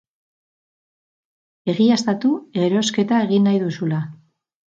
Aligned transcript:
Egiaztatu 1.73 2.31
erosketa 2.67 3.19
egin 3.29 3.47
nahi 3.49 3.61
duzula. 3.65 4.01